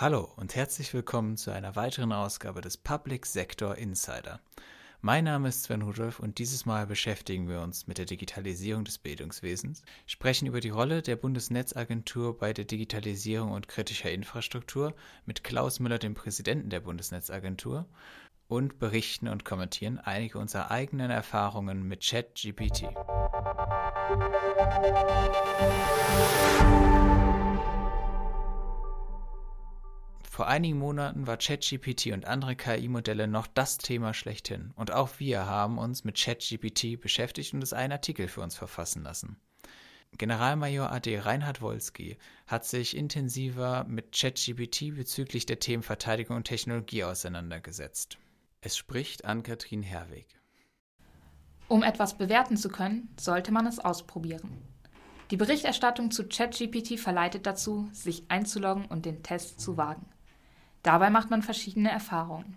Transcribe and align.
Hallo 0.00 0.30
und 0.36 0.56
herzlich 0.56 0.94
willkommen 0.94 1.36
zu 1.36 1.50
einer 1.50 1.76
weiteren 1.76 2.10
Ausgabe 2.14 2.62
des 2.62 2.78
Public 2.78 3.26
Sector 3.26 3.76
Insider. 3.76 4.40
Mein 5.02 5.24
Name 5.24 5.50
ist 5.50 5.64
Sven 5.64 5.82
Rudolph 5.82 6.20
und 6.20 6.38
dieses 6.38 6.64
Mal 6.64 6.86
beschäftigen 6.86 7.50
wir 7.50 7.60
uns 7.60 7.86
mit 7.86 7.98
der 7.98 8.06
Digitalisierung 8.06 8.84
des 8.84 8.96
Bildungswesens, 8.96 9.82
sprechen 10.06 10.46
über 10.46 10.60
die 10.60 10.70
Rolle 10.70 11.02
der 11.02 11.16
Bundesnetzagentur 11.16 12.38
bei 12.38 12.54
der 12.54 12.64
Digitalisierung 12.64 13.50
und 13.52 13.68
kritischer 13.68 14.10
Infrastruktur 14.10 14.94
mit 15.26 15.44
Klaus 15.44 15.80
Müller, 15.80 15.98
dem 15.98 16.14
Präsidenten 16.14 16.70
der 16.70 16.80
Bundesnetzagentur, 16.80 17.84
und 18.48 18.78
berichten 18.78 19.28
und 19.28 19.44
kommentieren 19.44 19.98
einige 19.98 20.38
unserer 20.38 20.70
eigenen 20.70 21.10
Erfahrungen 21.10 21.82
mit 21.82 22.00
ChatGPT. 22.00 22.84
Vor 30.40 30.48
einigen 30.48 30.78
Monaten 30.78 31.26
war 31.26 31.36
ChatGPT 31.36 32.12
und 32.14 32.24
andere 32.24 32.56
KI-Modelle 32.56 33.28
noch 33.28 33.46
das 33.46 33.76
Thema 33.76 34.14
schlechthin. 34.14 34.72
Und 34.74 34.90
auch 34.90 35.10
wir 35.18 35.44
haben 35.44 35.76
uns 35.76 36.02
mit 36.04 36.18
ChatGPT 36.18 36.98
beschäftigt 36.98 37.52
und 37.52 37.62
es 37.62 37.74
einen 37.74 37.92
Artikel 37.92 38.26
für 38.26 38.40
uns 38.40 38.56
verfassen 38.56 39.02
lassen. 39.02 39.36
Generalmajor 40.16 40.90
AD 40.92 41.18
Reinhard 41.18 41.60
Wolski 41.60 42.16
hat 42.46 42.64
sich 42.64 42.96
intensiver 42.96 43.84
mit 43.84 44.12
ChatGPT 44.12 44.96
bezüglich 44.96 45.44
der 45.44 45.58
Themen 45.58 45.82
Verteidigung 45.82 46.38
und 46.38 46.44
Technologie 46.44 47.04
auseinandergesetzt. 47.04 48.16
Es 48.62 48.78
spricht 48.78 49.26
Ann-Kathrin 49.26 49.82
Herweg. 49.82 50.40
Um 51.68 51.82
etwas 51.82 52.16
bewerten 52.16 52.56
zu 52.56 52.70
können, 52.70 53.14
sollte 53.20 53.52
man 53.52 53.66
es 53.66 53.78
ausprobieren. 53.78 54.62
Die 55.30 55.36
Berichterstattung 55.36 56.10
zu 56.10 56.26
ChatGPT 56.26 56.98
verleitet 56.98 57.44
dazu, 57.44 57.90
sich 57.92 58.24
einzuloggen 58.30 58.86
und 58.86 59.04
den 59.04 59.22
Test 59.22 59.60
zu 59.60 59.76
wagen. 59.76 60.06
Dabei 60.82 61.10
macht 61.10 61.30
man 61.30 61.42
verschiedene 61.42 61.90
Erfahrungen. 61.90 62.56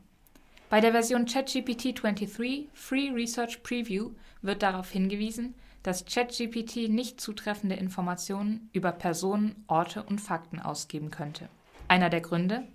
Bei 0.70 0.82
der 0.82 0.92
Version 0.92 1.26
ChatGPT 1.26 2.02
23 2.02 2.70
Free 2.74 3.12
Research 3.12 3.62
Preview 3.64 4.12
wird 4.42 4.64
darauf 4.64 4.90
hingewiesen, 4.90 5.54
dass 5.84 6.06
ChatGPT 6.06 6.90
nicht 6.90 7.20
zutreffende 7.20 7.76
Informationen 7.76 8.70
über 8.74 8.92
Personen, 8.92 9.64
Orte 9.68 10.04
und 10.04 10.20
Fakten 10.20 10.60
ausgeben 10.60 11.12
könnte. 11.12 11.50
Einer 11.88 12.10
der 12.10 12.22
Gründe? 12.22 12.68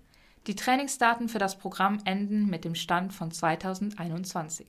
Die 0.46 0.54
Trainingsdaten 0.54 1.28
für 1.28 1.38
das 1.38 1.58
Programm 1.58 2.00
enden 2.04 2.48
mit 2.48 2.64
dem 2.64 2.74
Stand 2.74 3.12
von 3.12 3.30
2021. 3.30 4.66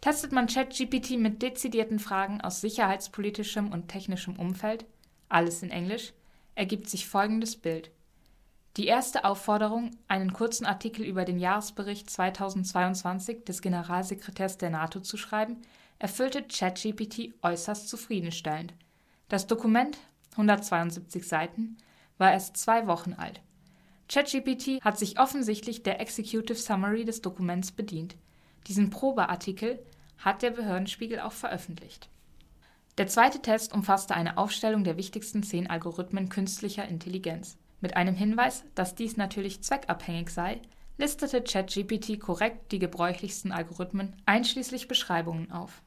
Testet 0.00 0.32
man 0.32 0.46
ChatGPT 0.46 1.18
mit 1.18 1.42
dezidierten 1.42 1.98
Fragen 1.98 2.40
aus 2.40 2.60
sicherheitspolitischem 2.60 3.72
und 3.72 3.88
technischem 3.88 4.36
Umfeld, 4.36 4.84
alles 5.28 5.62
in 5.62 5.70
Englisch, 5.70 6.12
ergibt 6.54 6.88
sich 6.88 7.08
folgendes 7.08 7.56
Bild. 7.56 7.90
Die 8.78 8.86
erste 8.86 9.24
Aufforderung, 9.24 9.90
einen 10.06 10.32
kurzen 10.32 10.64
Artikel 10.64 11.04
über 11.04 11.24
den 11.24 11.40
Jahresbericht 11.40 12.08
2022 12.08 13.44
des 13.44 13.60
Generalsekretärs 13.60 14.56
der 14.56 14.70
NATO 14.70 15.00
zu 15.00 15.16
schreiben, 15.16 15.56
erfüllte 15.98 16.44
ChatGPT 16.44 17.34
äußerst 17.42 17.88
zufriedenstellend. 17.88 18.72
Das 19.28 19.48
Dokument, 19.48 19.98
172 20.30 21.26
Seiten, 21.26 21.76
war 22.18 22.30
erst 22.30 22.56
zwei 22.56 22.86
Wochen 22.86 23.14
alt. 23.14 23.40
ChatGPT 24.08 24.80
hat 24.80 24.96
sich 24.96 25.18
offensichtlich 25.18 25.82
der 25.82 26.00
Executive 26.00 26.54
Summary 26.54 27.04
des 27.04 27.20
Dokuments 27.20 27.72
bedient. 27.72 28.14
Diesen 28.68 28.90
Probeartikel 28.90 29.84
hat 30.18 30.42
der 30.42 30.50
Behördenspiegel 30.50 31.18
auch 31.18 31.32
veröffentlicht. 31.32 32.08
Der 32.96 33.08
zweite 33.08 33.42
Test 33.42 33.74
umfasste 33.74 34.14
eine 34.14 34.38
Aufstellung 34.38 34.84
der 34.84 34.96
wichtigsten 34.96 35.42
zehn 35.42 35.68
Algorithmen 35.68 36.28
künstlicher 36.28 36.86
Intelligenz. 36.86 37.58
Mit 37.80 37.96
einem 37.96 38.14
Hinweis, 38.14 38.64
dass 38.74 38.94
dies 38.94 39.16
natürlich 39.16 39.62
zweckabhängig 39.62 40.30
sei, 40.30 40.60
listete 40.96 41.42
ChatGPT 41.42 42.18
korrekt 42.18 42.72
die 42.72 42.78
gebräuchlichsten 42.78 43.52
Algorithmen 43.52 44.16
einschließlich 44.26 44.88
Beschreibungen 44.88 45.52
auf. 45.52 45.82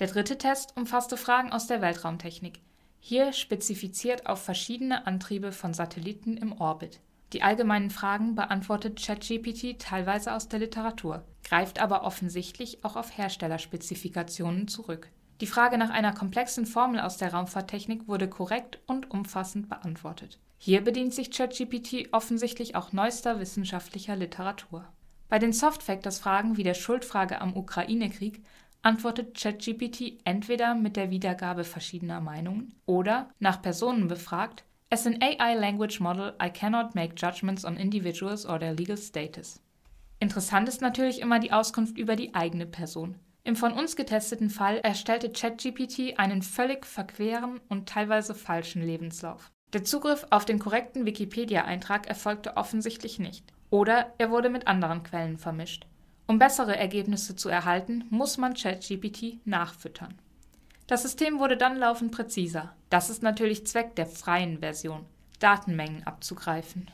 Der 0.00 0.08
dritte 0.08 0.36
Test 0.36 0.76
umfasste 0.76 1.16
Fragen 1.16 1.52
aus 1.52 1.66
der 1.66 1.80
Weltraumtechnik, 1.80 2.60
hier 3.00 3.32
spezifiziert 3.32 4.26
auf 4.26 4.42
verschiedene 4.42 5.06
Antriebe 5.06 5.52
von 5.52 5.72
Satelliten 5.74 6.36
im 6.36 6.52
Orbit. 6.60 7.00
Die 7.32 7.42
allgemeinen 7.42 7.90
Fragen 7.90 8.34
beantwortet 8.34 9.00
ChatGPT 9.04 9.78
teilweise 9.78 10.34
aus 10.34 10.48
der 10.48 10.58
Literatur, 10.60 11.24
greift 11.44 11.80
aber 11.80 12.02
offensichtlich 12.02 12.84
auch 12.84 12.96
auf 12.96 13.16
Herstellerspezifikationen 13.16 14.66
zurück. 14.66 15.10
Die 15.40 15.46
Frage 15.46 15.78
nach 15.78 15.90
einer 15.90 16.14
komplexen 16.14 16.66
Formel 16.66 17.00
aus 17.00 17.16
der 17.16 17.32
Raumfahrttechnik 17.32 18.08
wurde 18.08 18.28
korrekt 18.28 18.80
und 18.86 19.10
umfassend 19.10 19.68
beantwortet. 19.68 20.40
Hier 20.58 20.82
bedient 20.82 21.14
sich 21.14 21.30
ChatGPT 21.30 22.08
offensichtlich 22.12 22.74
auch 22.74 22.92
neuester 22.92 23.38
wissenschaftlicher 23.38 24.16
Literatur. 24.16 24.84
Bei 25.28 25.38
den 25.38 25.52
Soft-Factors-Fragen 25.52 26.56
wie 26.56 26.64
der 26.64 26.74
Schuldfrage 26.74 27.40
am 27.40 27.56
Ukraine-Krieg 27.56 28.42
antwortet 28.82 29.40
ChatGPT 29.40 30.18
entweder 30.24 30.74
mit 30.74 30.96
der 30.96 31.10
Wiedergabe 31.10 31.64
verschiedener 31.64 32.20
Meinungen 32.20 32.74
oder, 32.86 33.30
nach 33.38 33.62
Personen 33.62 34.08
befragt, 34.08 34.64
As 34.90 35.06
an 35.06 35.18
AI 35.20 35.54
language 35.54 36.00
model, 36.00 36.34
I 36.42 36.48
cannot 36.48 36.94
make 36.94 37.14
judgments 37.14 37.64
on 37.64 37.76
individuals 37.76 38.46
or 38.46 38.58
their 38.58 38.72
legal 38.72 38.96
status. 38.96 39.60
Interessant 40.18 40.68
ist 40.68 40.80
natürlich 40.80 41.20
immer 41.20 41.38
die 41.38 41.52
Auskunft 41.52 41.98
über 41.98 42.16
die 42.16 42.34
eigene 42.34 42.66
Person. 42.66 43.18
Im 43.44 43.54
von 43.54 43.72
uns 43.72 43.96
getesteten 43.96 44.50
Fall 44.50 44.78
erstellte 44.78 45.30
ChatGPT 45.30 46.18
einen 46.18 46.42
völlig 46.42 46.86
verqueren 46.86 47.60
und 47.68 47.88
teilweise 47.88 48.34
falschen 48.34 48.82
Lebenslauf. 48.82 49.52
Der 49.74 49.84
Zugriff 49.84 50.26
auf 50.30 50.46
den 50.46 50.58
korrekten 50.58 51.04
Wikipedia-Eintrag 51.04 52.06
erfolgte 52.06 52.56
offensichtlich 52.56 53.18
nicht. 53.18 53.44
Oder 53.70 54.14
er 54.16 54.30
wurde 54.30 54.48
mit 54.48 54.66
anderen 54.66 55.02
Quellen 55.02 55.36
vermischt. 55.36 55.86
Um 56.26 56.38
bessere 56.38 56.76
Ergebnisse 56.76 57.36
zu 57.36 57.50
erhalten, 57.50 58.04
muss 58.08 58.38
man 58.38 58.54
ChatGPT 58.54 59.46
nachfüttern. 59.46 60.14
Das 60.86 61.02
System 61.02 61.38
wurde 61.38 61.58
dann 61.58 61.76
laufend 61.76 62.12
präziser. 62.12 62.74
Das 62.88 63.10
ist 63.10 63.22
natürlich 63.22 63.66
Zweck 63.66 63.94
der 63.96 64.06
freien 64.06 64.60
Version, 64.60 65.04
Datenmengen 65.38 66.06
abzugreifen. 66.06 66.90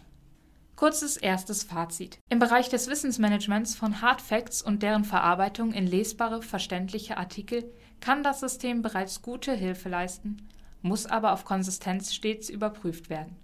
Kurzes 0.75 1.17
erstes 1.17 1.63
Fazit. 1.63 2.19
Im 2.29 2.41
Bereich 2.41 2.69
des 2.69 2.89
Wissensmanagements 2.89 3.77
von 3.77 4.03
Hard 4.03 4.21
Facts 4.21 4.61
und 4.61 4.83
deren 4.83 5.05
Verarbeitung 5.05 5.73
in 5.73 5.87
lesbare, 5.87 6.43
verständliche 6.43 7.17
Artikel 7.17 7.65
kann 8.01 8.25
das 8.25 8.41
System 8.41 8.83
bereits 8.83 9.23
gute 9.23 9.53
Hilfe 9.53 9.89
leisten, 9.89 10.49
muss 10.85 11.07
aber 11.07 11.33
auf 11.33 11.45
Konsistenz 11.47 12.13
stets 12.13 12.51
überprüft 12.51 13.09
werden. 13.09 13.37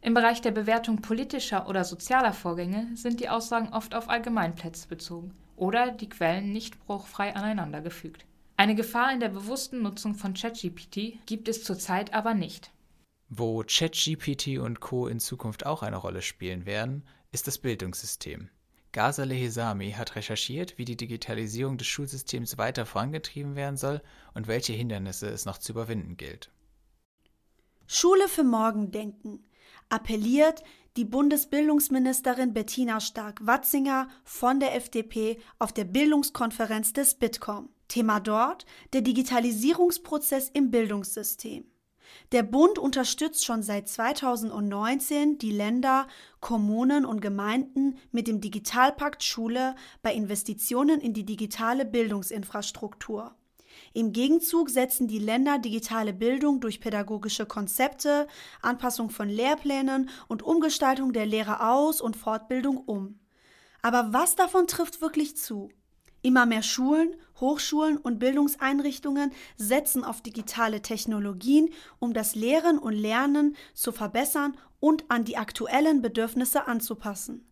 Im 0.00 0.14
Bereich 0.14 0.40
der 0.40 0.52
Bewertung 0.52 1.02
politischer 1.02 1.68
oder 1.68 1.84
sozialer 1.84 2.32
Vorgänge 2.32 2.88
sind 2.94 3.20
die 3.20 3.28
Aussagen 3.28 3.68
oft 3.74 3.94
auf 3.94 4.08
Allgemeinplätze 4.08 4.88
bezogen 4.88 5.34
oder 5.54 5.90
die 5.90 6.08
Quellen 6.08 6.52
nicht 6.52 6.78
bruchfrei 6.86 7.36
aneinandergefügt. 7.36 8.24
Eine 8.56 8.74
Gefahr 8.74 9.12
in 9.12 9.20
der 9.20 9.28
bewussten 9.28 9.82
Nutzung 9.82 10.14
von 10.14 10.32
ChatGPT 10.32 11.26
gibt 11.26 11.48
es 11.48 11.62
zurzeit 11.62 12.14
aber 12.14 12.32
nicht. 12.32 12.70
Wo 13.28 13.62
ChatGPT 13.62 14.58
und 14.58 14.80
Co. 14.80 15.08
in 15.08 15.20
Zukunft 15.20 15.66
auch 15.66 15.82
eine 15.82 15.96
Rolle 15.96 16.22
spielen 16.22 16.64
werden, 16.64 17.04
ist 17.32 17.46
das 17.46 17.58
Bildungssystem. 17.58 18.48
Ghazaleh 18.92 19.38
Hesami 19.38 19.92
hat 19.92 20.16
recherchiert, 20.16 20.78
wie 20.78 20.86
die 20.86 20.96
Digitalisierung 20.96 21.76
des 21.76 21.86
Schulsystems 21.86 22.56
weiter 22.56 22.86
vorangetrieben 22.86 23.56
werden 23.56 23.76
soll 23.76 24.00
und 24.32 24.46
welche 24.46 24.72
Hindernisse 24.72 25.28
es 25.28 25.44
noch 25.44 25.58
zu 25.58 25.72
überwinden 25.72 26.16
gilt. 26.16 26.50
Schule 27.90 28.28
für 28.28 28.44
morgen 28.44 28.90
denken, 28.90 29.42
appelliert 29.88 30.62
die 30.98 31.06
Bundesbildungsministerin 31.06 32.52
Bettina 32.52 33.00
Stark-Watzinger 33.00 34.08
von 34.24 34.60
der 34.60 34.76
FDP 34.76 35.38
auf 35.58 35.72
der 35.72 35.84
Bildungskonferenz 35.84 36.92
des 36.92 37.14
Bitkom. 37.14 37.70
Thema 37.88 38.20
dort 38.20 38.66
der 38.92 39.00
Digitalisierungsprozess 39.00 40.50
im 40.50 40.70
Bildungssystem. 40.70 41.64
Der 42.32 42.42
Bund 42.42 42.78
unterstützt 42.78 43.46
schon 43.46 43.62
seit 43.62 43.88
2019 43.88 45.38
die 45.38 45.52
Länder, 45.52 46.08
Kommunen 46.40 47.06
und 47.06 47.22
Gemeinden 47.22 47.96
mit 48.12 48.28
dem 48.28 48.42
Digitalpakt 48.42 49.24
Schule 49.24 49.74
bei 50.02 50.12
Investitionen 50.12 51.00
in 51.00 51.14
die 51.14 51.24
digitale 51.24 51.86
Bildungsinfrastruktur. 51.86 53.34
Im 53.94 54.12
Gegenzug 54.12 54.70
setzen 54.70 55.08
die 55.08 55.18
Länder 55.18 55.58
digitale 55.58 56.12
Bildung 56.12 56.60
durch 56.60 56.80
pädagogische 56.80 57.46
Konzepte, 57.46 58.26
Anpassung 58.62 59.10
von 59.10 59.28
Lehrplänen 59.28 60.10
und 60.28 60.42
Umgestaltung 60.42 61.12
der 61.12 61.26
Lehre 61.26 61.66
aus 61.68 62.00
und 62.00 62.16
Fortbildung 62.16 62.78
um. 62.78 63.18
Aber 63.82 64.12
was 64.12 64.36
davon 64.36 64.66
trifft 64.66 65.00
wirklich 65.00 65.36
zu? 65.36 65.70
Immer 66.20 66.46
mehr 66.46 66.62
Schulen, 66.62 67.14
Hochschulen 67.40 67.96
und 67.96 68.18
Bildungseinrichtungen 68.18 69.32
setzen 69.56 70.04
auf 70.04 70.20
digitale 70.20 70.82
Technologien, 70.82 71.70
um 72.00 72.12
das 72.12 72.34
Lehren 72.34 72.78
und 72.78 72.94
Lernen 72.94 73.56
zu 73.72 73.92
verbessern 73.92 74.56
und 74.80 75.04
an 75.08 75.24
die 75.24 75.36
aktuellen 75.36 76.02
Bedürfnisse 76.02 76.66
anzupassen. 76.66 77.47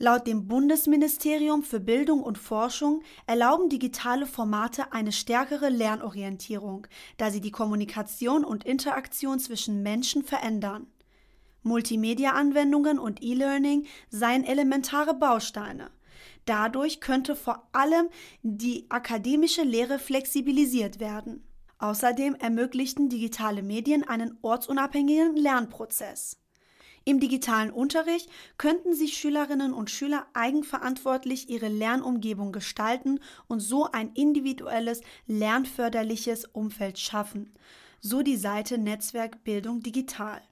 Laut 0.00 0.28
dem 0.28 0.46
Bundesministerium 0.46 1.64
für 1.64 1.80
Bildung 1.80 2.22
und 2.22 2.38
Forschung 2.38 3.02
erlauben 3.26 3.68
digitale 3.68 4.26
Formate 4.26 4.92
eine 4.92 5.10
stärkere 5.10 5.70
Lernorientierung, 5.70 6.86
da 7.16 7.32
sie 7.32 7.40
die 7.40 7.50
Kommunikation 7.50 8.44
und 8.44 8.62
Interaktion 8.62 9.40
zwischen 9.40 9.82
Menschen 9.82 10.22
verändern. 10.22 10.86
Multimedia-Anwendungen 11.64 13.00
und 13.00 13.24
E-Learning 13.24 13.86
seien 14.08 14.44
elementare 14.44 15.14
Bausteine. 15.14 15.90
Dadurch 16.44 17.00
könnte 17.00 17.34
vor 17.34 17.68
allem 17.72 18.08
die 18.42 18.86
akademische 18.90 19.62
Lehre 19.62 19.98
flexibilisiert 19.98 21.00
werden. 21.00 21.44
Außerdem 21.78 22.36
ermöglichten 22.36 23.08
digitale 23.08 23.64
Medien 23.64 24.06
einen 24.06 24.38
ortsunabhängigen 24.42 25.36
Lernprozess. 25.36 26.40
Im 27.08 27.20
digitalen 27.20 27.70
Unterricht 27.70 28.28
könnten 28.58 28.94
sich 28.94 29.16
Schülerinnen 29.16 29.72
und 29.72 29.88
Schüler 29.88 30.26
eigenverantwortlich 30.34 31.48
ihre 31.48 31.68
Lernumgebung 31.68 32.52
gestalten 32.52 33.20
und 33.46 33.60
so 33.60 33.90
ein 33.90 34.12
individuelles, 34.12 35.00
lernförderliches 35.26 36.44
Umfeld 36.44 36.98
schaffen, 36.98 37.54
so 38.02 38.20
die 38.20 38.36
Seite 38.36 38.76
Netzwerk 38.76 39.42
Bildung 39.42 39.82
Digital. 39.82 40.42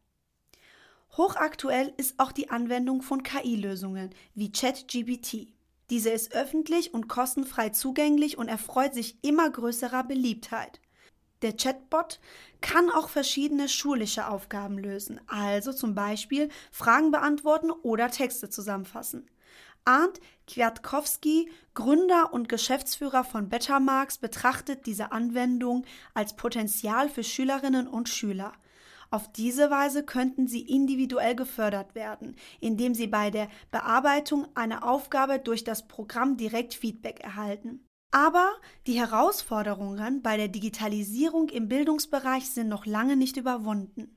Hochaktuell 1.18 1.92
ist 1.98 2.18
auch 2.18 2.32
die 2.32 2.48
Anwendung 2.48 3.02
von 3.02 3.22
KI-Lösungen 3.22 4.14
wie 4.34 4.50
ChatGPT. 4.50 5.52
Diese 5.90 6.08
ist 6.08 6.34
öffentlich 6.34 6.94
und 6.94 7.06
kostenfrei 7.06 7.68
zugänglich 7.68 8.38
und 8.38 8.48
erfreut 8.48 8.94
sich 8.94 9.22
immer 9.22 9.50
größerer 9.50 10.04
Beliebtheit. 10.04 10.80
Der 11.42 11.54
Chatbot 11.54 12.18
kann 12.62 12.90
auch 12.90 13.08
verschiedene 13.10 13.68
schulische 13.68 14.28
Aufgaben 14.28 14.78
lösen, 14.78 15.20
also 15.26 15.72
zum 15.72 15.94
Beispiel 15.94 16.48
Fragen 16.70 17.10
beantworten 17.10 17.70
oder 17.70 18.10
Texte 18.10 18.48
zusammenfassen. 18.48 19.28
Arndt 19.84 20.20
Kwiatkowski, 20.48 21.50
Gründer 21.74 22.32
und 22.32 22.48
Geschäftsführer 22.48 23.22
von 23.22 23.48
Bettermarks, 23.48 24.18
betrachtet 24.18 24.86
diese 24.86 25.12
Anwendung 25.12 25.84
als 26.14 26.34
Potenzial 26.34 27.08
für 27.08 27.22
Schülerinnen 27.22 27.86
und 27.86 28.08
Schüler. 28.08 28.52
Auf 29.10 29.30
diese 29.30 29.70
Weise 29.70 30.04
könnten 30.04 30.48
sie 30.48 30.62
individuell 30.62 31.36
gefördert 31.36 31.94
werden, 31.94 32.34
indem 32.60 32.94
sie 32.94 33.06
bei 33.06 33.30
der 33.30 33.48
Bearbeitung 33.70 34.48
einer 34.56 34.88
Aufgabe 34.88 35.38
durch 35.38 35.62
das 35.62 35.86
Programm 35.86 36.36
direkt 36.36 36.74
Feedback 36.74 37.20
erhalten. 37.20 37.85
Aber 38.16 38.54
die 38.86 38.98
Herausforderungen 38.98 40.22
bei 40.22 40.38
der 40.38 40.48
Digitalisierung 40.48 41.50
im 41.50 41.68
Bildungsbereich 41.68 42.48
sind 42.48 42.66
noch 42.66 42.86
lange 42.86 43.14
nicht 43.14 43.36
überwunden. 43.36 44.16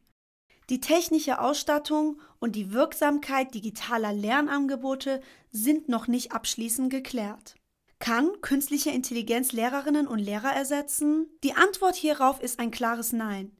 Die 0.69 0.79
technische 0.79 1.41
Ausstattung 1.41 2.21
und 2.39 2.55
die 2.55 2.71
Wirksamkeit 2.71 3.53
digitaler 3.53 4.13
Lernangebote 4.13 5.19
sind 5.51 5.89
noch 5.89 6.07
nicht 6.07 6.31
abschließend 6.31 6.89
geklärt. 6.89 7.55
Kann 7.99 8.29
künstliche 8.39 8.91
Intelligenz 8.91 9.51
Lehrerinnen 9.51 10.07
und 10.07 10.19
Lehrer 10.19 10.53
ersetzen? 10.53 11.27
Die 11.43 11.55
Antwort 11.55 11.97
hierauf 11.97 12.41
ist 12.41 12.57
ein 12.59 12.71
klares 12.71 13.11
Nein. 13.11 13.51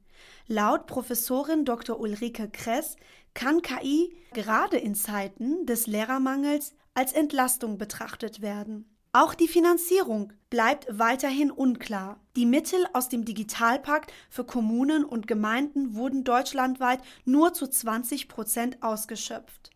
Laut 0.46 0.86
Professorin 0.86 1.66
Dr. 1.66 2.00
Ulrike 2.00 2.48
Kress 2.48 2.96
kann 3.34 3.60
KI 3.60 4.16
gerade 4.32 4.78
in 4.78 4.94
Zeiten 4.94 5.66
des 5.66 5.86
Lehrermangels 5.86 6.72
als 6.94 7.12
Entlastung 7.12 7.76
betrachtet 7.76 8.40
werden. 8.40 8.86
Auch 9.12 9.34
die 9.34 9.48
Finanzierung 9.48 10.32
bleibt 10.50 10.86
weiterhin 10.88 11.50
unklar. 11.50 12.20
Die 12.36 12.46
Mittel 12.46 12.86
aus 12.92 13.08
dem 13.08 13.24
Digitalpakt 13.24 14.12
für 14.28 14.44
Kommunen 14.44 15.04
und 15.04 15.26
Gemeinden 15.26 15.96
wurden 15.96 16.22
deutschlandweit 16.22 17.00
nur 17.24 17.52
zu 17.52 17.66
20 17.66 18.28
Prozent 18.28 18.80
ausgeschöpft. 18.84 19.70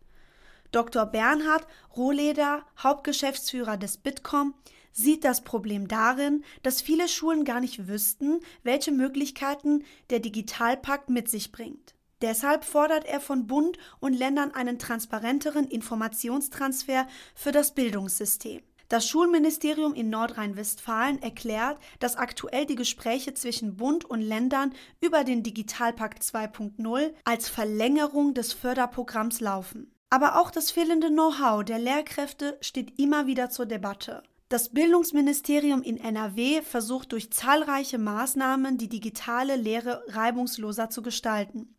Dr. 0.71 1.05
Bernhard 1.05 1.67
Rohleder, 1.97 2.63
Hauptgeschäftsführer 2.81 3.75
des 3.75 3.97
Bitkom, 3.97 4.53
sieht 4.93 5.25
das 5.25 5.43
Problem 5.43 5.89
darin, 5.89 6.45
dass 6.63 6.81
viele 6.81 7.09
Schulen 7.09 7.43
gar 7.43 7.59
nicht 7.59 7.89
wüssten, 7.89 8.39
welche 8.63 8.93
Möglichkeiten 8.93 9.83
der 10.11 10.21
Digitalpakt 10.21 11.09
mit 11.09 11.29
sich 11.29 11.51
bringt. 11.51 11.93
Deshalb 12.21 12.63
fordert 12.63 13.03
er 13.03 13.19
von 13.19 13.47
Bund 13.47 13.77
und 13.99 14.13
Ländern 14.13 14.51
einen 14.51 14.79
transparenteren 14.79 15.67
Informationstransfer 15.67 17.05
für 17.35 17.51
das 17.51 17.75
Bildungssystem. 17.75 18.61
Das 18.87 19.07
Schulministerium 19.07 19.93
in 19.95 20.09
Nordrhein-Westfalen 20.09 21.21
erklärt, 21.21 21.79
dass 21.99 22.17
aktuell 22.17 22.65
die 22.65 22.75
Gespräche 22.75 23.33
zwischen 23.33 23.77
Bund 23.77 24.05
und 24.05 24.21
Ländern 24.21 24.73
über 25.01 25.23
den 25.23 25.41
Digitalpakt 25.41 26.21
2.0 26.21 27.13
als 27.23 27.49
Verlängerung 27.49 28.33
des 28.35 28.53
Förderprogramms 28.53 29.39
laufen. 29.39 29.91
Aber 30.11 30.39
auch 30.39 30.51
das 30.51 30.71
fehlende 30.71 31.09
Know-how 31.09 31.63
der 31.63 31.79
Lehrkräfte 31.79 32.57
steht 32.61 32.99
immer 32.99 33.25
wieder 33.25 33.49
zur 33.49 33.65
Debatte. 33.65 34.23
Das 34.49 34.69
Bildungsministerium 34.69 35.81
in 35.81 35.97
NRW 35.97 36.61
versucht 36.61 37.11
durch 37.11 37.31
zahlreiche 37.31 37.97
Maßnahmen 37.97 38.77
die 38.77 38.87
digitale 38.87 39.55
Lehre 39.55 40.03
reibungsloser 40.07 40.91
zu 40.91 41.01
gestalten. 41.01 41.74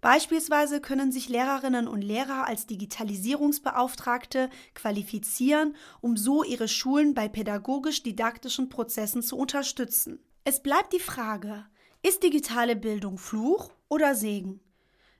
Beispielsweise 0.00 0.80
können 0.80 1.10
sich 1.10 1.28
Lehrerinnen 1.28 1.88
und 1.88 2.02
Lehrer 2.02 2.46
als 2.46 2.66
Digitalisierungsbeauftragte 2.66 4.50
qualifizieren, 4.74 5.74
um 6.00 6.16
so 6.16 6.44
ihre 6.44 6.68
Schulen 6.68 7.14
bei 7.14 7.28
pädagogisch-didaktischen 7.28 8.68
Prozessen 8.68 9.22
zu 9.22 9.36
unterstützen. 9.36 10.20
Es 10.44 10.62
bleibt 10.62 10.92
die 10.92 11.00
Frage, 11.00 11.66
ist 12.02 12.22
digitale 12.22 12.76
Bildung 12.76 13.18
Fluch 13.18 13.72
oder 13.88 14.14
Segen? 14.14 14.60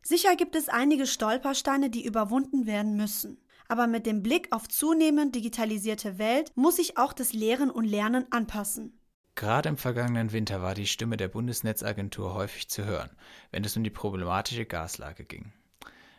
Sicher 0.02 0.36
gibt 0.36 0.54
es 0.54 0.68
einige 0.68 1.06
Stolpersteine, 1.06 1.90
die 1.90 2.04
überwunden 2.04 2.66
werden 2.66 2.96
müssen. 2.96 3.38
Aber 3.66 3.88
mit 3.88 4.06
dem 4.06 4.22
Blick 4.22 4.52
auf 4.52 4.68
zunehmend 4.68 5.34
digitalisierte 5.34 6.18
Welt 6.18 6.52
muss 6.54 6.76
sich 6.76 6.96
auch 6.96 7.12
das 7.12 7.32
Lehren 7.32 7.70
und 7.70 7.84
Lernen 7.84 8.26
anpassen. 8.30 9.00
Gerade 9.36 9.68
im 9.68 9.76
vergangenen 9.76 10.32
Winter 10.32 10.62
war 10.62 10.74
die 10.74 10.86
Stimme 10.86 11.18
der 11.18 11.28
Bundesnetzagentur 11.28 12.32
häufig 12.32 12.68
zu 12.68 12.86
hören, 12.86 13.10
wenn 13.50 13.64
es 13.64 13.76
um 13.76 13.84
die 13.84 13.90
problematische 13.90 14.64
Gaslage 14.64 15.24
ging. 15.24 15.52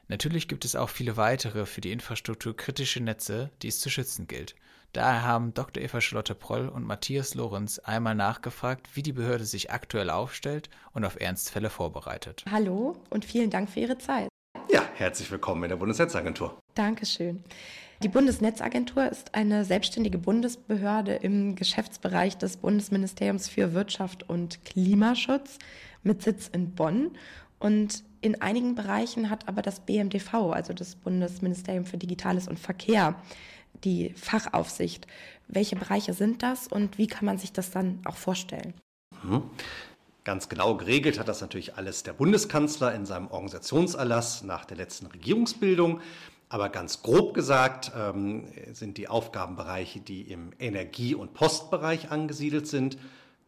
Natürlich 0.07 0.47
gibt 0.47 0.65
es 0.65 0.75
auch 0.75 0.89
viele 0.89 1.17
weitere 1.17 1.65
für 1.65 1.81
die 1.81 1.91
Infrastruktur 1.91 2.55
kritische 2.55 3.01
Netze, 3.01 3.49
die 3.63 3.69
es 3.69 3.79
zu 3.79 3.89
schützen 3.89 4.27
gilt. 4.27 4.55
Daher 4.93 5.23
haben 5.23 5.55
Dr. 5.55 5.83
Eva 5.83 5.99
Schlotte 5.99 6.35
Proll 6.35 6.69
und 6.69 6.85
Matthias 6.85 7.33
Lorenz 7.33 7.79
einmal 7.79 8.13
nachgefragt, 8.13 8.87
wie 8.93 9.01
die 9.01 9.13
Behörde 9.13 9.45
sich 9.45 9.71
aktuell 9.71 10.11
aufstellt 10.11 10.69
und 10.93 11.03
auf 11.03 11.19
Ernstfälle 11.19 11.71
vorbereitet. 11.71 12.45
Hallo 12.49 13.01
und 13.09 13.25
vielen 13.25 13.49
Dank 13.49 13.69
für 13.69 13.79
Ihre 13.79 13.97
Zeit. 13.97 14.29
Ja, 14.69 14.83
herzlich 14.93 15.31
willkommen 15.31 15.63
in 15.63 15.69
der 15.69 15.77
Bundesnetzagentur. 15.77 16.59
Dankeschön. 16.75 17.43
Die 18.03 18.09
Bundesnetzagentur 18.09 19.09
ist 19.09 19.33
eine 19.33 19.65
selbstständige 19.65 20.19
Bundesbehörde 20.19 21.15
im 21.15 21.55
Geschäftsbereich 21.55 22.37
des 22.37 22.57
Bundesministeriums 22.57 23.49
für 23.49 23.73
Wirtschaft 23.73 24.29
und 24.29 24.63
Klimaschutz 24.65 25.57
mit 26.03 26.21
Sitz 26.21 26.47
in 26.47 26.75
Bonn. 26.75 27.17
Und 27.57 28.03
in 28.21 28.39
einigen 28.39 28.75
Bereichen 28.75 29.31
hat 29.31 29.47
aber 29.47 29.63
das 29.63 29.79
BMDV, 29.79 30.51
also 30.51 30.73
das 30.73 30.95
Bundesministerium 30.95 31.85
für 31.85 31.97
Digitales 31.97 32.47
und 32.47 32.59
Verkehr, 32.59 33.15
die 33.83 34.13
Fachaufsicht. 34.13 35.07
Welche 35.47 35.75
Bereiche 35.75 36.13
sind 36.13 36.43
das 36.43 36.67
und 36.67 36.99
wie 36.99 37.07
kann 37.07 37.25
man 37.25 37.39
sich 37.39 37.51
das 37.51 37.71
dann 37.71 37.99
auch 38.05 38.17
vorstellen? 38.17 38.75
Mhm. 39.23 39.41
Ganz 40.23 40.49
genau 40.49 40.75
geregelt 40.75 41.19
hat 41.19 41.29
das 41.29 41.41
natürlich 41.41 41.77
alles 41.77 42.03
der 42.03 42.13
Bundeskanzler 42.13 42.93
in 42.93 43.05
seinem 43.05 43.27
Organisationserlass 43.27 44.43
nach 44.43 44.65
der 44.65 44.77
letzten 44.77 45.07
Regierungsbildung. 45.07 46.01
Aber 46.49 46.69
ganz 46.69 47.01
grob 47.03 47.33
gesagt 47.33 47.91
ähm, 47.95 48.47
sind 48.71 48.97
die 48.97 49.09
Aufgabenbereiche, 49.09 49.99
die 49.99 50.21
im 50.21 50.51
Energie- 50.59 51.15
und 51.15 51.33
Postbereich 51.33 52.09
angesiedelt 52.11 52.67
sind, 52.67 52.97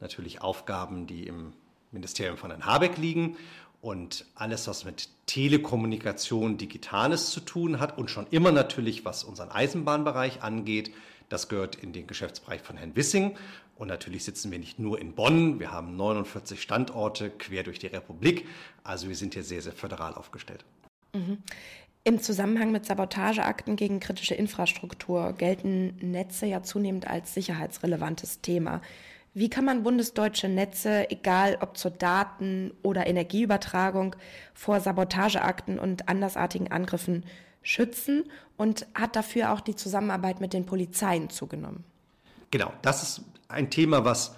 natürlich 0.01 0.41
Aufgaben, 0.41 1.07
die 1.07 1.25
im 1.25 1.53
Ministerium 1.91 2.37
von 2.37 2.51
Herrn 2.51 2.65
Habeck 2.65 2.97
liegen. 2.97 3.37
Und 3.81 4.25
alles, 4.35 4.67
was 4.67 4.83
mit 4.83 5.07
Telekommunikation, 5.25 6.57
Digitales 6.57 7.29
zu 7.29 7.39
tun 7.39 7.79
hat 7.79 7.97
und 7.97 8.11
schon 8.11 8.27
immer 8.29 8.51
natürlich, 8.51 9.05
was 9.05 9.23
unseren 9.23 9.49
Eisenbahnbereich 9.49 10.43
angeht, 10.43 10.91
das 11.29 11.47
gehört 11.47 11.75
in 11.75 11.93
den 11.93 12.05
Geschäftsbereich 12.05 12.61
von 12.61 12.75
Herrn 12.75 12.95
Wissing. 12.97 13.37
Und 13.77 13.87
natürlich 13.87 14.25
sitzen 14.25 14.51
wir 14.51 14.59
nicht 14.59 14.79
nur 14.79 14.99
in 14.99 15.13
Bonn, 15.13 15.61
wir 15.61 15.71
haben 15.71 15.95
49 15.95 16.61
Standorte 16.61 17.29
quer 17.29 17.63
durch 17.63 17.79
die 17.79 17.87
Republik. 17.87 18.45
Also 18.83 19.07
wir 19.07 19.15
sind 19.15 19.35
hier 19.35 19.43
sehr, 19.43 19.61
sehr 19.61 19.71
föderal 19.71 20.13
aufgestellt. 20.15 20.65
Mhm. 21.13 21.37
Im 22.09 22.19
Zusammenhang 22.19 22.71
mit 22.71 22.87
Sabotageakten 22.87 23.75
gegen 23.75 23.99
kritische 23.99 24.33
Infrastruktur 24.33 25.33
gelten 25.33 25.95
Netze 26.01 26.47
ja 26.47 26.63
zunehmend 26.63 27.07
als 27.07 27.35
sicherheitsrelevantes 27.35 28.41
Thema. 28.41 28.81
Wie 29.35 29.47
kann 29.47 29.63
man 29.63 29.83
bundesdeutsche 29.83 30.49
Netze, 30.49 31.11
egal 31.11 31.59
ob 31.61 31.77
zur 31.77 31.91
Daten- 31.91 32.73
oder 32.81 33.05
Energieübertragung, 33.05 34.15
vor 34.55 34.79
Sabotageakten 34.79 35.77
und 35.77 36.09
andersartigen 36.09 36.71
Angriffen 36.71 37.25
schützen 37.61 38.23
und 38.57 38.87
hat 38.95 39.15
dafür 39.15 39.53
auch 39.53 39.61
die 39.61 39.75
Zusammenarbeit 39.75 40.41
mit 40.41 40.53
den 40.53 40.65
Polizeien 40.65 41.29
zugenommen? 41.29 41.83
Genau, 42.49 42.73
das 42.81 43.03
ist 43.03 43.21
ein 43.49 43.69
Thema, 43.69 44.03
was 44.03 44.35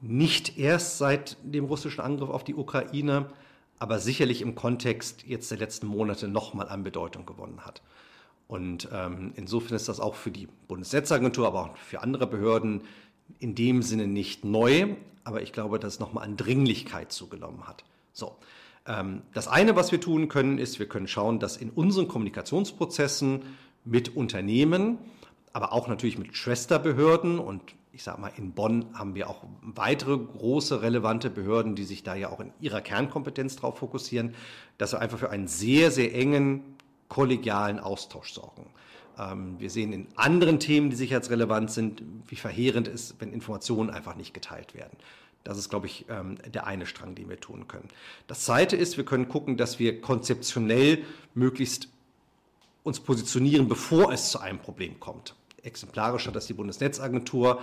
nicht 0.00 0.56
erst 0.56 0.96
seit 0.96 1.36
dem 1.42 1.66
russischen 1.66 2.00
Angriff 2.00 2.30
auf 2.30 2.42
die 2.42 2.54
Ukraine 2.54 3.26
aber 3.82 3.98
sicherlich 3.98 4.42
im 4.42 4.54
Kontext 4.54 5.24
jetzt 5.26 5.50
der 5.50 5.58
letzten 5.58 5.88
Monate 5.88 6.28
nochmal 6.28 6.68
an 6.68 6.84
Bedeutung 6.84 7.26
gewonnen 7.26 7.66
hat. 7.66 7.82
Und 8.46 8.88
ähm, 8.92 9.32
insofern 9.34 9.74
ist 9.74 9.88
das 9.88 9.98
auch 9.98 10.14
für 10.14 10.30
die 10.30 10.46
Bundesnetzagentur, 10.68 11.48
aber 11.48 11.64
auch 11.64 11.76
für 11.78 12.00
andere 12.00 12.28
Behörden 12.28 12.82
in 13.40 13.56
dem 13.56 13.82
Sinne 13.82 14.06
nicht 14.06 14.44
neu, 14.44 14.94
aber 15.24 15.42
ich 15.42 15.52
glaube, 15.52 15.80
dass 15.80 15.94
es 15.94 15.98
nochmal 15.98 16.22
an 16.22 16.36
Dringlichkeit 16.36 17.10
zugenommen 17.10 17.66
hat. 17.66 17.82
So. 18.12 18.36
Ähm, 18.86 19.22
das 19.34 19.48
eine, 19.48 19.74
was 19.74 19.90
wir 19.90 20.00
tun 20.00 20.28
können, 20.28 20.58
ist, 20.58 20.78
wir 20.78 20.86
können 20.86 21.08
schauen, 21.08 21.40
dass 21.40 21.56
in 21.56 21.70
unseren 21.70 22.06
Kommunikationsprozessen 22.06 23.42
mit 23.84 24.14
Unternehmen, 24.14 24.98
aber 25.52 25.72
auch 25.72 25.88
natürlich 25.88 26.18
mit 26.18 26.36
Schwesterbehörden 26.36 27.40
und 27.40 27.62
ich 27.92 28.02
sage 28.02 28.20
mal, 28.20 28.32
in 28.36 28.52
Bonn 28.52 28.86
haben 28.94 29.14
wir 29.14 29.28
auch 29.28 29.44
weitere 29.60 30.16
große 30.16 30.80
relevante 30.80 31.28
Behörden, 31.28 31.74
die 31.74 31.84
sich 31.84 32.02
da 32.02 32.14
ja 32.14 32.30
auch 32.30 32.40
in 32.40 32.52
ihrer 32.60 32.80
Kernkompetenz 32.80 33.56
darauf 33.56 33.78
fokussieren, 33.78 34.34
dass 34.78 34.92
wir 34.92 35.00
einfach 35.00 35.18
für 35.18 35.30
einen 35.30 35.46
sehr, 35.46 35.90
sehr 35.90 36.14
engen 36.14 36.62
kollegialen 37.08 37.78
Austausch 37.78 38.32
sorgen. 38.32 38.66
Ähm, 39.18 39.56
wir 39.58 39.68
sehen 39.68 39.92
in 39.92 40.06
anderen 40.16 40.58
Themen, 40.58 40.88
die 40.88 40.96
sicherheitsrelevant 40.96 41.70
sind, 41.70 42.02
wie 42.28 42.36
verheerend 42.36 42.88
es 42.88 43.10
ist, 43.10 43.20
wenn 43.20 43.32
Informationen 43.32 43.90
einfach 43.90 44.16
nicht 44.16 44.32
geteilt 44.32 44.74
werden. 44.74 44.96
Das 45.44 45.58
ist, 45.58 45.68
glaube 45.68 45.86
ich, 45.86 46.06
ähm, 46.08 46.38
der 46.46 46.66
eine 46.66 46.86
Strang, 46.86 47.14
den 47.14 47.28
wir 47.28 47.40
tun 47.40 47.68
können. 47.68 47.88
Das 48.26 48.44
zweite 48.44 48.76
ist, 48.76 48.96
wir 48.96 49.04
können 49.04 49.28
gucken, 49.28 49.56
dass 49.56 49.78
wir 49.78 50.00
konzeptionell 50.00 51.04
möglichst 51.34 51.88
uns 52.84 53.00
positionieren, 53.00 53.68
bevor 53.68 54.12
es 54.12 54.30
zu 54.30 54.38
einem 54.38 54.58
Problem 54.58 54.98
kommt. 54.98 55.34
Exemplarisch 55.62 56.26
hat 56.26 56.36
das 56.36 56.46
die 56.46 56.54
Bundesnetzagentur 56.54 57.62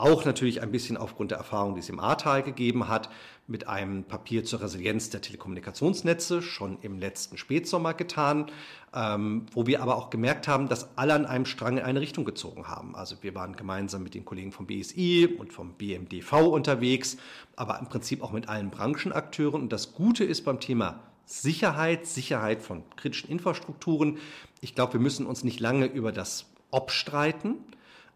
auch 0.00 0.24
natürlich 0.24 0.62
ein 0.62 0.70
bisschen 0.70 0.96
aufgrund 0.96 1.30
der 1.30 1.38
Erfahrung, 1.38 1.74
die 1.74 1.80
es 1.80 1.88
im 1.88 2.00
Ahrtal 2.00 2.42
gegeben 2.42 2.88
hat, 2.88 3.10
mit 3.46 3.68
einem 3.68 4.04
Papier 4.04 4.44
zur 4.44 4.62
Resilienz 4.62 5.10
der 5.10 5.20
Telekommunikationsnetze 5.20 6.40
schon 6.40 6.78
im 6.82 6.98
letzten 6.98 7.36
Spätsommer 7.36 7.94
getan, 7.94 8.46
ähm, 8.94 9.46
wo 9.52 9.66
wir 9.66 9.82
aber 9.82 9.96
auch 9.96 10.10
gemerkt 10.10 10.48
haben, 10.48 10.68
dass 10.68 10.96
alle 10.96 11.14
an 11.14 11.26
einem 11.26 11.44
Strang 11.44 11.78
in 11.78 11.84
eine 11.84 12.00
Richtung 12.00 12.24
gezogen 12.24 12.68
haben. 12.68 12.94
Also 12.96 13.16
wir 13.22 13.34
waren 13.34 13.56
gemeinsam 13.56 14.02
mit 14.02 14.14
den 14.14 14.24
Kollegen 14.24 14.52
vom 14.52 14.66
BSI 14.66 15.36
und 15.38 15.52
vom 15.52 15.74
BMDV 15.74 16.32
unterwegs, 16.46 17.16
aber 17.56 17.78
im 17.78 17.86
Prinzip 17.86 18.22
auch 18.22 18.32
mit 18.32 18.48
allen 18.48 18.70
Branchenakteuren. 18.70 19.60
Und 19.62 19.72
das 19.72 19.92
Gute 19.92 20.24
ist 20.24 20.44
beim 20.44 20.60
Thema 20.60 21.00
Sicherheit, 21.26 22.06
Sicherheit 22.06 22.62
von 22.62 22.84
kritischen 22.96 23.30
Infrastrukturen. 23.30 24.18
Ich 24.60 24.74
glaube, 24.74 24.94
wir 24.94 25.00
müssen 25.00 25.26
uns 25.26 25.44
nicht 25.44 25.60
lange 25.60 25.86
über 25.86 26.10
das 26.10 26.49
Ob 26.70 26.90
streiten, 26.90 27.56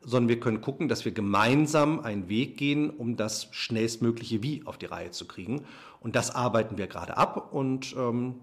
sondern 0.01 0.29
wir 0.29 0.41
können 0.41 0.61
gucken, 0.61 0.89
dass 0.89 1.05
wir 1.05 1.13
gemeinsam 1.13 2.01
einen 2.01 2.29
Weg 2.29 2.57
gehen, 2.57 2.91
um 2.91 3.17
das 3.17 3.49
schnellstmögliche 3.53 4.43
Wie 4.43 4.63
auf 4.67 4.79
die 4.79 4.87
Reihe 4.87 5.11
zu 5.11 5.27
kriegen. 5.27 5.65
Und 6.01 6.17
das 6.17 6.35
arbeiten 6.35 6.77
wir 6.77 6.87
gerade 6.87 7.17
ab 7.17 7.53
und 7.53 7.95
ähm, 7.97 8.35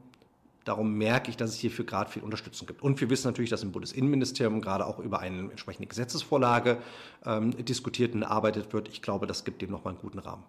darum 0.64 0.94
merke 0.98 1.30
ich, 1.30 1.38
dass 1.38 1.52
es 1.52 1.58
hierfür 1.58 1.86
gerade 1.86 2.10
viel 2.10 2.24
Unterstützung 2.24 2.68
gibt. 2.68 2.82
Und 2.82 3.00
wir 3.02 3.10
wissen 3.10 3.28
natürlich, 3.28 3.50
dass 3.50 3.64
im 3.64 3.72
Bundesinnenministerium 3.72 4.62
gerade 4.62 4.86
auch 4.86 5.00
über 5.00 5.20
eine 5.20 5.50
entsprechende 5.50 5.88
Gesetzesvorlage 5.88 6.78
ähm, 7.26 7.52
diskutiert 7.66 8.14
und 8.14 8.24
erarbeitet 8.24 8.74
wird. 8.74 8.90
Ich 8.90 9.02
glaube, 9.02 9.28
das 9.28 9.44
gibt 9.44 9.62
dem 9.62 9.72
nochmal 9.72 9.94
einen 9.94 10.02
guten 10.02 10.20
Rahmen. 10.20 10.44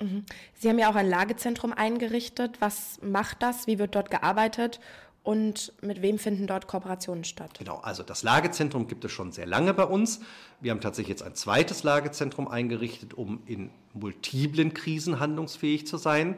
Mhm. 0.00 0.24
Sie 0.54 0.68
haben 0.68 0.78
ja 0.78 0.90
auch 0.90 0.96
ein 0.96 1.08
Lagezentrum 1.08 1.72
eingerichtet. 1.72 2.60
Was 2.60 2.98
macht 3.02 3.42
das? 3.42 3.66
Wie 3.66 3.78
wird 3.78 3.94
dort 3.94 4.10
gearbeitet? 4.10 4.80
Und 5.22 5.72
mit 5.82 6.00
wem 6.02 6.18
finden 6.18 6.46
dort 6.46 6.66
Kooperationen 6.66 7.24
statt? 7.24 7.58
Genau, 7.58 7.76
also 7.78 8.02
das 8.02 8.22
Lagezentrum 8.22 8.88
gibt 8.88 9.04
es 9.04 9.12
schon 9.12 9.32
sehr 9.32 9.46
lange 9.46 9.74
bei 9.74 9.84
uns. 9.84 10.20
Wir 10.60 10.70
haben 10.70 10.80
tatsächlich 10.80 11.10
jetzt 11.10 11.22
ein 11.22 11.34
zweites 11.34 11.82
Lagezentrum 11.82 12.48
eingerichtet, 12.48 13.14
um 13.14 13.42
in 13.46 13.70
multiplen 13.92 14.72
Krisen 14.72 15.20
handlungsfähig 15.20 15.86
zu 15.86 15.98
sein, 15.98 16.36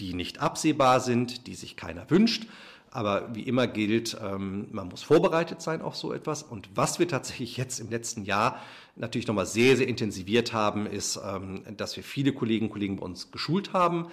die 0.00 0.14
nicht 0.14 0.40
absehbar 0.40 1.00
sind, 1.00 1.46
die 1.46 1.54
sich 1.54 1.76
keiner 1.76 2.10
wünscht. 2.10 2.46
Aber 2.90 3.34
wie 3.34 3.42
immer 3.42 3.66
gilt, 3.66 4.16
ähm, 4.22 4.68
man 4.70 4.88
muss 4.88 5.02
vorbereitet 5.02 5.60
sein 5.60 5.82
auf 5.82 5.96
so 5.96 6.12
etwas. 6.12 6.44
Und 6.44 6.68
was 6.76 7.00
wir 7.00 7.08
tatsächlich 7.08 7.56
jetzt 7.56 7.80
im 7.80 7.90
letzten 7.90 8.24
Jahr 8.24 8.60
natürlich 8.94 9.26
nochmal 9.26 9.46
sehr, 9.46 9.76
sehr 9.76 9.88
intensiviert 9.88 10.52
haben, 10.52 10.86
ist, 10.86 11.20
ähm, 11.24 11.64
dass 11.76 11.96
wir 11.96 12.04
viele 12.04 12.32
Kolleginnen 12.32 12.68
und 12.68 12.72
Kollegen 12.72 12.96
bei 12.96 13.04
uns 13.04 13.32
geschult 13.32 13.72
haben, 13.72 14.06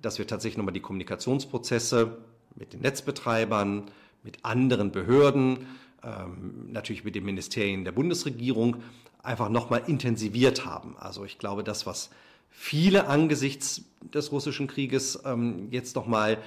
dass 0.00 0.18
wir 0.18 0.26
tatsächlich 0.28 0.56
nochmal 0.56 0.72
die 0.72 0.80
Kommunikationsprozesse 0.80 2.18
mit 2.58 2.72
den 2.72 2.80
Netzbetreibern, 2.80 3.84
mit 4.22 4.44
anderen 4.44 4.90
Behörden, 4.90 5.66
ähm, 6.02 6.70
natürlich 6.72 7.04
mit 7.04 7.14
den 7.14 7.24
Ministerien 7.24 7.84
der 7.84 7.92
Bundesregierung 7.92 8.78
einfach 9.22 9.48
nochmal 9.48 9.82
intensiviert 9.86 10.64
haben. 10.64 10.96
Also 10.98 11.24
ich 11.24 11.38
glaube, 11.38 11.64
das, 11.64 11.86
was 11.86 12.10
viele 12.50 13.06
angesichts 13.06 13.82
des 14.14 14.32
russischen 14.32 14.66
Krieges 14.66 15.20
ähm, 15.24 15.68
jetzt 15.70 15.96
nochmal 15.96 16.38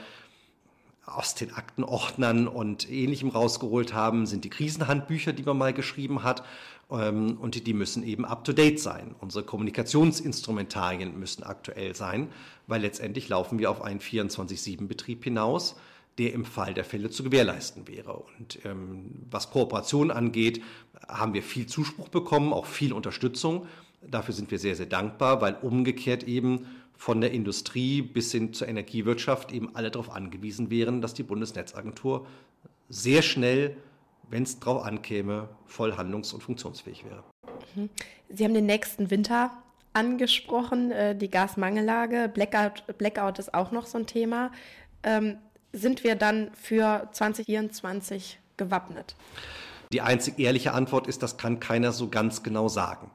aus 1.06 1.36
den 1.36 1.54
Aktenordnern 1.54 2.48
und 2.48 2.90
Ähnlichem 2.90 3.30
rausgeholt 3.30 3.94
haben, 3.94 4.26
sind 4.26 4.46
die 4.46 4.50
Krisenhandbücher, 4.50 5.34
die 5.34 5.44
man 5.44 5.58
mal 5.58 5.74
geschrieben 5.74 6.24
hat. 6.24 6.44
Ähm, 6.90 7.38
und 7.40 7.66
die 7.66 7.74
müssen 7.74 8.04
eben 8.04 8.26
up-to-date 8.26 8.80
sein. 8.80 9.16
Unsere 9.20 9.44
Kommunikationsinstrumentarien 9.44 11.20
müssen 11.20 11.44
aktuell 11.44 11.96
sein, 11.96 12.30
weil 12.68 12.82
letztendlich 12.82 13.30
laufen 13.30 13.60
wir 13.60 13.72
auf 13.72 13.82
einen 13.82 14.00
24-7-Betrieb 14.00 15.24
hinaus 15.24 15.76
der 16.18 16.34
im 16.34 16.46
Fall 16.46 16.74
der 16.74 16.84
Fälle 16.84 17.10
zu 17.10 17.24
gewährleisten 17.24 17.88
wäre. 17.88 18.14
Und 18.14 18.60
ähm, 18.66 19.26
was 19.30 19.50
Kooperation 19.50 20.12
angeht, 20.12 20.62
haben 21.08 21.34
wir 21.34 21.44
viel 21.44 21.68
Zuspruch 21.68 22.10
bekommen, 22.10 22.54
auch 22.54 22.66
viel 22.66 22.94
Unterstützung. 22.94 23.68
Dafür 24.02 24.34
sind 24.34 24.52
wir 24.52 24.60
sehr, 24.60 24.76
sehr 24.76 24.88
dankbar, 24.88 25.42
weil 25.42 25.58
umgekehrt 25.62 26.24
eben 26.24 26.68
von 26.96 27.22
der 27.22 27.32
Industrie 27.32 28.02
bis 28.02 28.32
hin 28.32 28.54
zur 28.54 28.68
Energiewirtschaft 28.68 29.52
eben 29.52 29.76
alle 29.76 29.90
darauf 29.90 30.12
angewiesen 30.12 30.70
wären, 30.70 31.02
dass 31.02 31.14
die 31.14 31.24
Bundesnetzagentur 31.24 32.28
sehr 32.90 33.22
schnell, 33.22 33.76
wenn 34.30 34.44
es 34.44 34.60
darauf 34.60 34.84
ankäme, 34.84 35.50
voll 35.66 35.94
handlungs- 35.94 36.34
und 36.34 36.42
funktionsfähig 36.44 37.06
wäre. 37.06 37.24
Mhm. 37.76 37.90
Sie 38.30 38.44
haben 38.44 38.54
den 38.54 38.66
nächsten 38.66 39.10
Winter 39.10 39.52
angesprochen, 39.94 40.92
äh, 40.92 41.16
die 41.16 41.30
Gasmangellage. 41.30 42.30
Blackout, 42.34 42.84
Blackout 42.98 43.40
ist 43.40 43.54
auch 43.54 43.72
noch 43.72 43.86
so 43.86 43.98
ein 43.98 44.06
Thema. 44.06 44.52
Sind 45.74 46.04
wir 46.04 46.16
dann 46.16 46.52
für 46.54 47.08
2024 47.12 48.40
gewappnet? 48.58 49.16
Die 49.94 50.02
einzig 50.02 50.40
ehrliche 50.40 50.74
Antwort 50.74 51.08
ist, 51.08 51.24
das 51.24 51.38
kann 51.38 51.60
keiner 51.60 51.92
so 51.92 52.10
ganz 52.10 52.44
genau 52.44 52.68
sagen. 52.68 53.12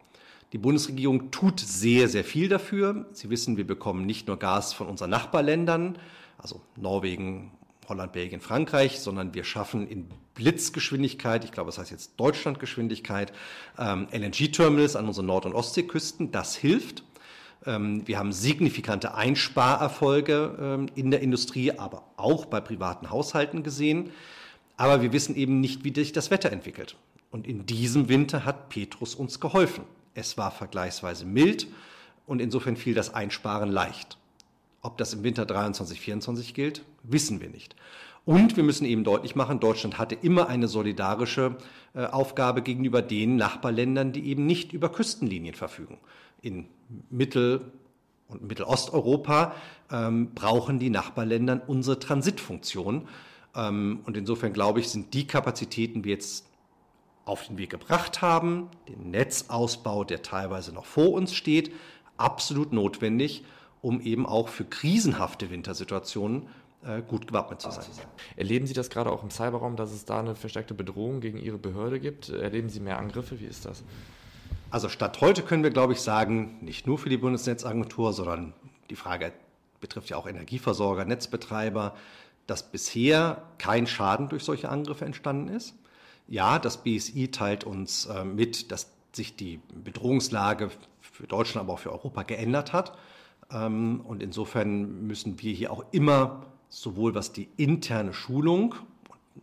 Die 0.53 0.59
Bundesregierung 0.59 1.31
tut 1.31 1.61
sehr, 1.61 2.09
sehr 2.09 2.25
viel 2.25 2.49
dafür. 2.49 3.07
Sie 3.13 3.31
wissen, 3.31 3.57
wir 3.57 3.67
bekommen 3.67 4.07
nicht 4.07 4.27
nur 4.27 4.39
Gas 4.39 4.73
von 4.73 4.87
unseren 4.87 5.11
Nachbarländern, 5.11 5.99
also 6.39 6.61
Norwegen, 6.77 7.51
Holland, 7.89 8.13
Belgien, 8.13 8.41
Frankreich, 8.41 9.01
sondern 9.01 9.35
wir 9.35 9.45
schaffen 9.45 9.87
in 9.89 10.09
Blitzgeschwindigkeit, 10.35 11.45
ich 11.45 11.53
glaube, 11.53 11.69
das 11.69 11.79
heißt 11.79 11.91
jetzt 11.91 12.19
Deutschlandgeschwindigkeit, 12.19 13.33
ähm, 13.79 14.09
LNG-Terminals 14.13 14.97
an 14.97 15.07
unseren 15.07 15.27
Nord- 15.27 15.47
und 15.47 15.55
Ostseeküsten. 15.55 16.31
Das 16.31 16.55
hilft. 16.55 17.05
Ähm, 17.67 18.07
wir 18.07 18.19
haben 18.19 18.33
signifikante 18.33 19.15
Einsparerfolge 19.15 20.57
ähm, 20.61 20.87
in 20.95 21.11
der 21.11 21.21
Industrie, 21.21 21.73
aber 21.73 22.05
auch 22.17 22.47
bei 22.47 22.61
privaten 22.61 23.11
Haushalten 23.11 23.63
gesehen. 23.63 24.11
Aber 24.77 25.03
wir 25.03 25.13
wissen 25.13 25.37
eben 25.37 25.61
nicht, 25.61 25.85
wie 25.85 25.95
sich 25.95 26.13
das 26.13 26.31
Wetter 26.31 26.53
entwickelt. 26.53 26.97
Und 27.31 27.47
in 27.47 27.67
diesem 27.67 28.09
Winter 28.09 28.45
hat 28.45 28.69
Petrus 28.69 29.15
uns 29.15 29.41
geholfen. 29.41 29.85
Es 30.15 30.39
war 30.39 30.51
vergleichsweise 30.51 31.27
mild 31.27 31.67
und 32.27 32.41
insofern 32.41 32.77
fiel 32.77 32.95
das 32.95 33.13
Einsparen 33.13 33.71
leicht. 33.71 34.17
Ob 34.83 34.99
das 34.99 35.13
im 35.13 35.25
Winter 35.25 35.45
23, 35.45 36.01
24 36.01 36.55
gilt, 36.55 36.83
wissen 37.03 37.41
wir 37.41 37.49
nicht. 37.49 37.75
Und 38.26 38.56
wir 38.56 38.64
müssen 38.64 38.85
eben 38.85 39.04
deutlich 39.04 39.37
machen, 39.37 39.61
Deutschland 39.61 39.99
hatte 39.99 40.16
immer 40.16 40.49
eine 40.49 40.68
solidarische 40.68 41.56
äh, 41.95 42.04
Aufgabe 42.04 42.61
gegenüber 42.61 43.00
den 43.00 43.37
Nachbarländern, 43.37 44.12
die 44.12 44.26
eben 44.26 44.45
nicht 44.45 44.75
über 44.75 44.90
Küstenlinien 44.90 45.54
verfügen 45.54 45.99
in 46.42 46.66
Mittel- 47.11 47.73
und 48.28 48.42
Mittelosteuropa 48.42 49.54
ähm, 49.90 50.35
brauchen 50.35 50.78
die 50.78 50.90
Nachbarländer 50.90 51.62
unsere 51.66 51.99
Transitfunktion. 51.99 53.09
Ähm, 53.54 54.00
und 54.04 54.16
insofern 54.16 54.52
glaube 54.52 54.80
ich, 54.80 54.88
sind 54.88 55.14
die 55.14 55.26
Kapazitäten, 55.26 56.02
die 56.02 56.04
wir 56.06 56.14
jetzt 56.14 56.47
auf 57.25 57.47
den 57.47 57.59
Weg 57.59 57.71
gebracht 57.71 58.23
haben, 58.23 58.68
den 58.88 59.11
Netzausbau, 59.11 60.04
der 60.04 60.23
teilweise 60.23 60.73
noch 60.73 60.87
vor 60.87 61.12
uns 61.12 61.35
steht, 61.35 61.73
absolut 62.16 62.73
notwendig, 62.73 63.45
um 63.83 64.00
eben 64.00 64.26
auch 64.26 64.49
für 64.49 64.64
krisenhafte 64.64 65.50
Wintersituationen 65.50 66.47
gut 67.09 67.26
gewappnet 67.26 67.61
zu 67.61 67.71
sein. 67.71 67.85
Erleben 68.37 68.66
Sie 68.66 68.75
das 68.75 68.90
gerade 68.90 69.11
auch 69.11 69.23
im 69.23 69.30
Cyberraum, 69.30 69.76
dass 69.76 69.92
es 69.92 70.04
da 70.04 70.21
eine 70.21 70.35
verstärkte 70.35 70.75
Bedrohung 70.75 71.21
gegen 71.21 71.38
Ihre 71.38 71.59
Behörde 71.59 71.99
gibt? 71.99 72.28
Erleben 72.28 72.68
Sie 72.68 72.80
mehr 72.80 72.99
Angriffe? 72.99 73.40
Wie 73.40 73.47
ist 73.47 73.64
das? 73.64 73.83
Also 74.71 74.88
Statt 74.88 75.21
heute 75.21 75.42
können 75.42 75.62
wir, 75.62 75.71
glaube 75.71 75.95
ich, 75.95 76.00
sagen, 76.00 76.59
nicht 76.61 76.87
nur 76.87 76.99
für 76.99 77.09
die 77.09 77.16
Bundesnetzagentur, 77.16 78.12
sondern 78.12 78.52
die 78.90 78.97
Frage 78.97 79.33
betrifft 79.80 80.11
ja 80.11 80.16
auch 80.16 80.26
Energieversorger, 80.26 81.04
Netzbetreiber, 81.04 81.95
dass 82.47 82.71
bisher 82.71 83.42
kein 83.59 83.87
Schaden 83.87 84.28
durch 84.28 84.45
solche 84.45 84.68
Angriffe 84.68 85.04
entstanden 85.04 85.49
ist. 85.49 85.75
Ja, 86.28 86.59
das 86.59 86.83
BSI 86.83 87.28
teilt 87.30 87.64
uns 87.64 88.06
äh, 88.06 88.25
mit, 88.25 88.73
dass 88.73 88.92
sich 89.12 89.37
die 89.37 89.61
Bedrohungslage 89.75 90.71
für 91.00 91.26
Deutschland, 91.26 91.66
aber 91.66 91.75
auch 91.75 91.78
für 91.78 91.92
Europa 91.92 92.23
geändert 92.25 92.73
hat. 92.73 92.97
Ähm, 93.50 94.00
und 94.00 94.23
insofern 94.23 95.06
müssen 95.06 95.40
wir 95.40 95.52
hier 95.52 95.73
auch 95.73 95.85
immer 95.92 96.47
sowohl 96.69 97.15
was 97.15 97.33
die 97.33 97.49
interne 97.57 98.13
Schulung, 98.13 98.75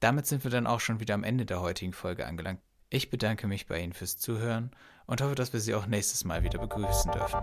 Damit 0.00 0.26
sind 0.26 0.42
wir 0.44 0.50
dann 0.50 0.66
auch 0.66 0.80
schon 0.80 0.98
wieder 0.98 1.14
am 1.14 1.22
Ende 1.24 1.44
der 1.46 1.60
heutigen 1.60 1.92
Folge 1.92 2.26
angelangt. 2.26 2.60
Ich 2.88 3.10
bedanke 3.10 3.46
mich 3.46 3.66
bei 3.66 3.80
Ihnen 3.80 3.92
fürs 3.92 4.18
Zuhören 4.18 4.72
und 5.06 5.22
hoffe, 5.22 5.36
dass 5.36 5.52
wir 5.52 5.60
Sie 5.60 5.74
auch 5.74 5.86
nächstes 5.86 6.24
Mal 6.24 6.42
wieder 6.42 6.58
begrüßen 6.58 7.12
dürfen. 7.12 7.38